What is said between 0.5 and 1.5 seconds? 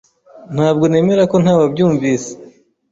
Ntabwo nemera ko